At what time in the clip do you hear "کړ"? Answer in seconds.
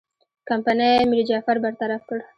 2.09-2.17